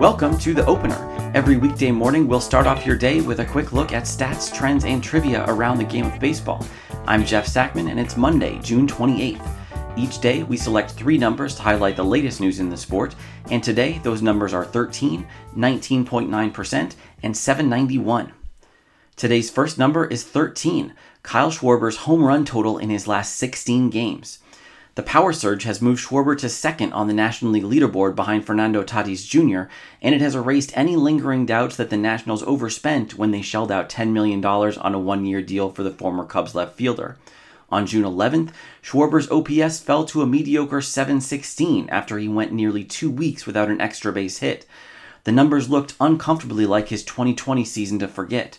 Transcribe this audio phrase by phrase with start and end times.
[0.00, 1.32] Welcome to the opener.
[1.34, 4.84] Every weekday morning, we'll start off your day with a quick look at stats, trends,
[4.84, 6.64] and trivia around the game of baseball.
[7.08, 9.44] I'm Jeff Sackmann, and it's Monday, June 28th.
[9.96, 13.16] Each day, we select three numbers to highlight the latest news in the sport,
[13.50, 15.26] and today, those numbers are 13,
[15.56, 16.94] 19.9%,
[17.24, 18.32] and 791.
[19.16, 20.94] Today's first number is 13,
[21.24, 24.38] Kyle Schwarber's home run total in his last 16 games.
[24.98, 28.82] The power surge has moved Schwarber to second on the National League leaderboard behind Fernando
[28.82, 29.70] Tatis Jr.,
[30.02, 33.88] and it has erased any lingering doubts that the Nationals overspent when they shelled out
[33.88, 37.16] $10 million on a one year deal for the former Cubs left fielder.
[37.70, 38.50] On June 11th,
[38.82, 43.80] Schwarber's OPS fell to a mediocre 716 after he went nearly two weeks without an
[43.80, 44.66] extra base hit.
[45.22, 48.58] The numbers looked uncomfortably like his 2020 season to forget.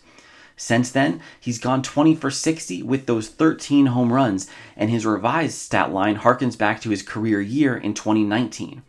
[0.61, 5.57] Since then, he's gone 20 for 60 with those 13 home runs, and his revised
[5.57, 8.83] stat line harkens back to his career year in 2019.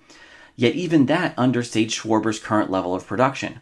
[0.57, 3.61] Yet even that understates Schwarber's current level of production.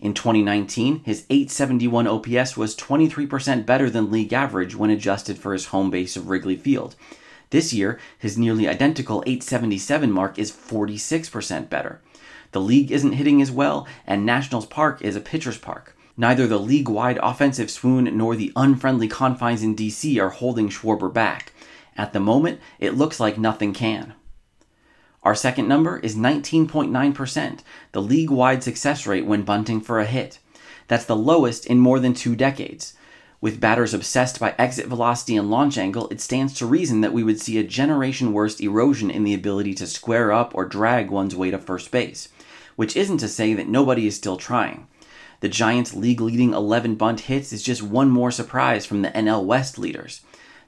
[0.00, 5.66] In 2019, his 871 OPS was 23% better than league average when adjusted for his
[5.66, 6.96] home base of Wrigley Field.
[7.50, 12.00] This year, his nearly identical 877 mark is 46% better.
[12.52, 15.94] The league isn't hitting as well, and Nationals Park is a pitcher's park.
[16.20, 21.10] Neither the league wide offensive swoon nor the unfriendly confines in DC are holding Schwarber
[21.10, 21.54] back.
[21.96, 24.12] At the moment, it looks like nothing can.
[25.22, 27.60] Our second number is 19.9%,
[27.92, 30.40] the league wide success rate when bunting for a hit.
[30.88, 32.92] That's the lowest in more than two decades.
[33.40, 37.22] With batters obsessed by exit velocity and launch angle, it stands to reason that we
[37.22, 41.34] would see a generation worst erosion in the ability to square up or drag one's
[41.34, 42.28] way to first base.
[42.76, 44.86] Which isn't to say that nobody is still trying.
[45.40, 49.44] The Giants' league leading 11 bunt hits is just one more surprise from the NL
[49.44, 50.20] West leaders.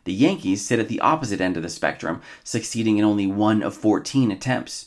[0.05, 3.75] The Yankees sit at the opposite end of the spectrum, succeeding in only one of
[3.75, 4.87] 14 attempts.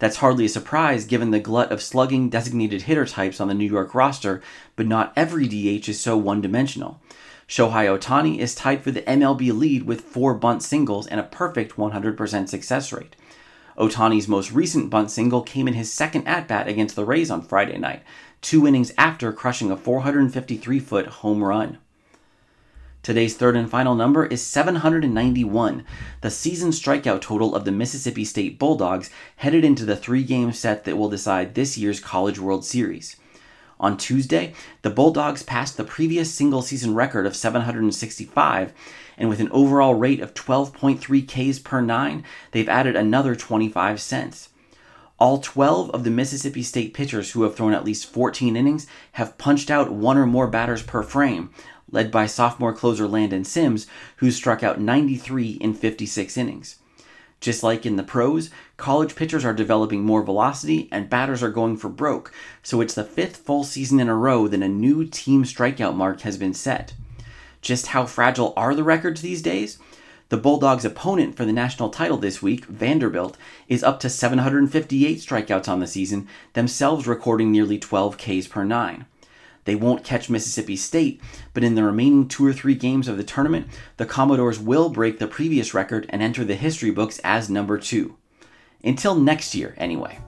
[0.00, 3.70] That's hardly a surprise given the glut of slugging designated hitter types on the New
[3.70, 4.42] York roster,
[4.74, 7.00] but not every DH is so one dimensional.
[7.46, 11.76] Shohei Ohtani is tied for the MLB lead with four bunt singles and a perfect
[11.76, 13.14] 100% success rate.
[13.80, 17.40] Ohtani's most recent bunt single came in his second at bat against the Rays on
[17.40, 18.02] Friday night,
[18.42, 21.78] two innings after crushing a 453 foot home run.
[23.02, 25.86] Today's third and final number is 791,
[26.20, 30.84] the season strikeout total of the Mississippi State Bulldogs headed into the three game set
[30.84, 33.16] that will decide this year's College World Series.
[33.80, 34.52] On Tuesday,
[34.82, 38.74] the Bulldogs passed the previous single season record of 765,
[39.16, 44.50] and with an overall rate of 12.3 Ks per 9, they've added another 25 cents.
[45.18, 49.38] All 12 of the Mississippi State pitchers who have thrown at least 14 innings have
[49.38, 51.48] punched out one or more batters per frame,
[51.90, 53.86] led by sophomore closer Landon Sims,
[54.16, 56.76] who struck out 93 in 56 innings.
[57.40, 61.78] Just like in the pros, college pitchers are developing more velocity and batters are going
[61.78, 65.44] for broke, so it's the fifth full season in a row that a new team
[65.44, 66.92] strikeout mark has been set.
[67.62, 69.78] Just how fragile are the records these days?
[70.28, 73.36] The Bulldogs' opponent for the national title this week, Vanderbilt,
[73.68, 79.06] is up to 758 strikeouts on the season, themselves recording nearly 12 Ks per 9.
[79.64, 81.20] They won't catch Mississippi State,
[81.54, 83.66] but in the remaining two or three games of the tournament,
[83.96, 88.16] the Commodores will break the previous record and enter the history books as number two.
[88.82, 90.18] Until next year, anyway.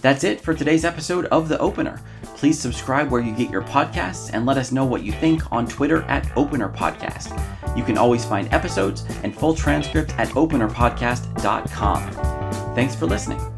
[0.00, 2.00] That's it for today's episode of The Opener.
[2.36, 5.66] Please subscribe where you get your podcasts and let us know what you think on
[5.66, 7.36] Twitter at Opener Podcast.
[7.76, 12.74] You can always find episodes and full transcripts at openerpodcast.com.
[12.74, 13.57] Thanks for listening.